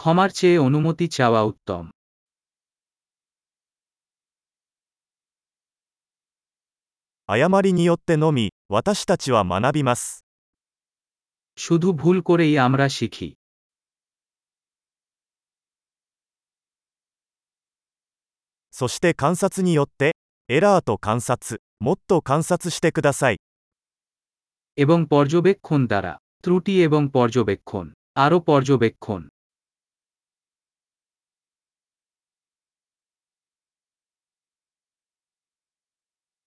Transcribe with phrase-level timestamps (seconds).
[0.00, 1.84] ক্ষমার চেয়ে অনুমতি চাওয়া উত্তম
[7.28, 10.24] 誤りによってのみ、私たちは学びます。
[11.58, 13.34] শুধু ভুল করেই আমরা শিখি
[18.70, 20.12] そして観察によって、
[20.48, 23.36] エラーと観察、もっと観察してください。
[24.76, 26.12] এবং পর্যবেক্ষণ দ্বারা
[26.42, 29.20] ত্রুটি এবং পর্যবেক্ষণ আরও পর্যবেক্ষণ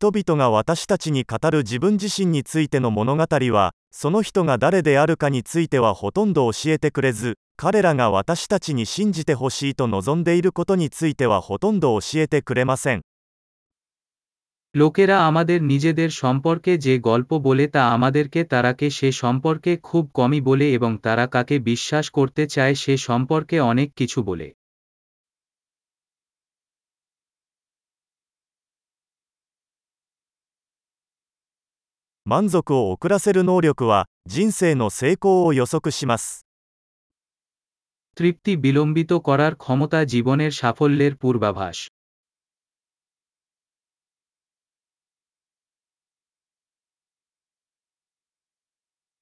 [0.00, 13.02] 人々が私たちに語る自分自身についての物語は、その人が誰であるかについてはほとんど教えてくれず、彼らが私たちに信じてほしいと望んでいることについてはほとんど教えてくれません。
[14.74, 20.66] লোকেরা আমাদের নিজেদের সম্পর্কে যে গল্প বলে তা আমাদেরকে তারাকে সে সম্পর্কে খুব কমই বলে
[20.72, 24.48] এবং তারা কাকে বিশ্বাস করতে চায় সে সম্পর্কে অনেক কিছু বলে
[32.24, 36.46] 満足を遅らせる能力は、人生の成功を予測します。
[38.16, 41.78] তৃপ্তি বিলম্বিত করার ক্ষমতা জীবনের সাফল্যের পূর্বাভাস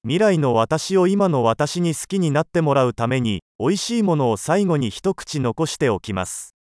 [0.03, 6.52] 未来の私を今の私に好きになってもらうために、美味しいものを最後に一口残しておきます。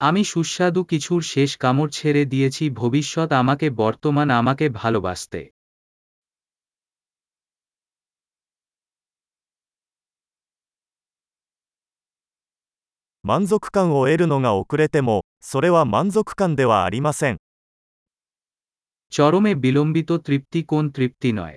[0.00, 5.40] আমি সুস্বাদু কিছুর শেষ কামড় ছেড়ে দিয়েছি ভবিষ্যৎ আমাকে বর্তমান আমাকে ভালোবাসতে
[13.28, 17.36] 満足感を得るのが遅れても、それは満足感ではありません。
[19.12, 21.56] চরমে বিলম্বিত তৃপ্তি কোন তৃপ্তি নয়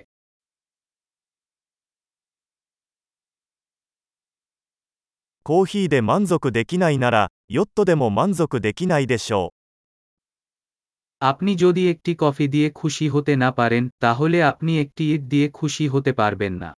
[5.44, 9.62] コーヒーで満足できないなら、 ヨットでも満足できないでしょう。
[11.20, 15.84] আপনি যদি একটি কফি দিয়ে খুশি হতে না পারেন তাহলে আপনি একটি ইট দিয়ে খুশি
[15.92, 16.70] হতে পারবেন না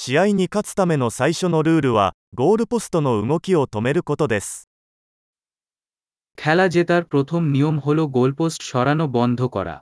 [0.00, 4.68] 試合に勝つための最初のルールは、ゴールポストの動きを止めることです。
[6.38, 9.76] খেলা জেতার প্রথম নিয়ম হল গোলপোস্ট সরানো বন্ধ করা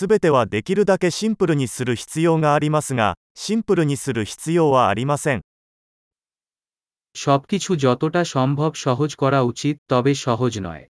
[0.00, 5.42] すべてはできるだけシンプルにする必要がありますが、シンプルにする必要はありません。
[7.14, 10.88] সবকিছু যতটা সম্ভব সহজ করা উচিত তবে সহজ নয়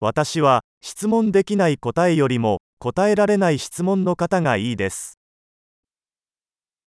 [0.00, 5.18] 私は、質問できない答えよりも、答えられない質問の方がいいです。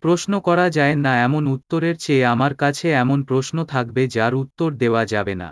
[0.04, 5.04] প্রশ্ন করা যায় না এমন উত্তরের চেয়ে আমার কাছে এমন প্রশ্ন থাকবে যার উত্তর দেওয়া
[5.06, 5.50] যাবে না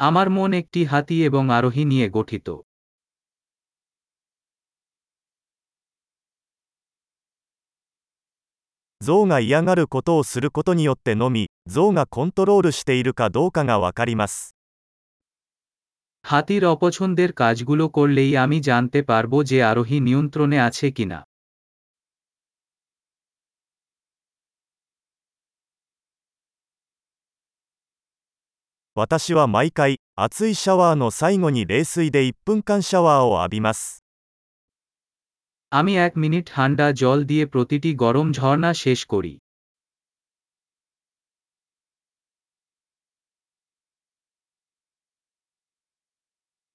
[0.00, 2.48] আমার মন একটি হাতি এবং আরোহী নিয়ে গঠিত।
[9.03, 14.53] 象が嫌がることをすることによってのみ、象がコントロールしているかどうかがわかります。
[16.23, 21.19] হাতির অপছন্দের কাজগুলো করলেই আমি জানতে পারব যে আরোহী নিয়ন্ত্রণে আছে কিনা
[28.95, 34.02] 私は毎回、熱いシャワーの最後に冷水で1分間シャワーを浴びます。
[35.73, 39.33] আমি এক মিনিট ঠান্ডা জল দিয়ে প্রতিটি গরম ঝর্ণা শেষ করি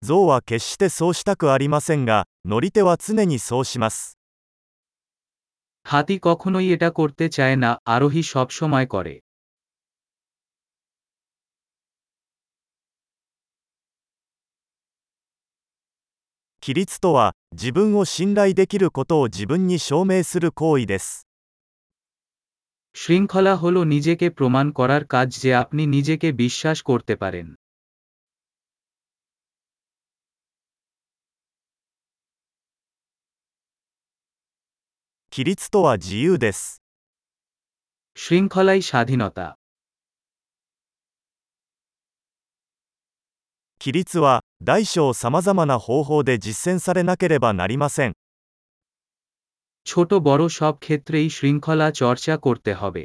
[0.02, 4.18] 象は決してそうしたくありませんが、乗り手は常にそうします。
[5.86, 9.14] হাতি কখনোই এটা করতে চায় না আরোহী সবসময় করে
[16.62, 21.26] 規律とは、自分を信頼できることを自分に証明する行為です。
[22.94, 27.54] শৃঙ্খলা হল নিজেকে প্রমাণ করার কাজ যে আপনি নিজেকে বিশ্বাস করতে পারেন
[35.32, 36.80] 規律とは自由です。
[38.14, 39.58] শৃঙ্খলাই স্বাধীনতা
[43.80, 48.12] 規律は、 大小さまざまな方法で実践されなければなりません。
[49.86, 53.04] ছোট বড় সব ক্ষেত্রেই শৃঙ্খলা চর্চা করতে হবে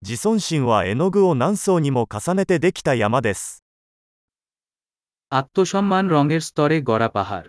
[0.00, 3.64] 自尊心は絵の具を何層にも重ねてできた山です。
[5.30, 7.48] আত্মসম্মান রঙের স্তরে গড়া পাহাড়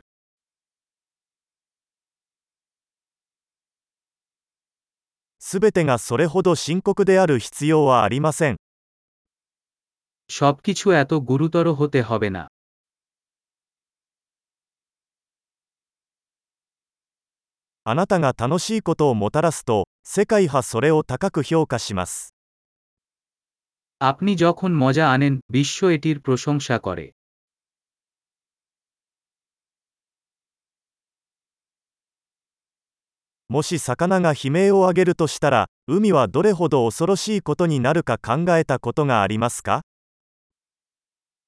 [5.44, 8.58] すべてがそれほど深刻である必要はありません。
[10.30, 12.48] সবকিছু এত গুরুতর হতে হবে না
[17.84, 22.36] あなたが楽しいことをもたらすと、世界はそれを高く評価します。
[24.02, 27.12] আপনি যখন মজা আনেন বিশ্ব এটির প্রশংসা করে
[33.50, 39.82] もし魚が悲鳴を上げるとしたら、海はどれほど恐ろしいことになるか考えたことがありますか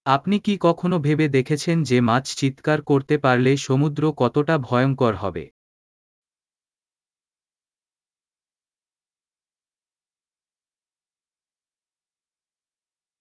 [0.05, 5.43] আপনি কি কখনো ভেবে দেখেছেন যে মাছ চিৎকার করতে পারলে সমুদ্র কতটা ভয়ঙ্কর হবে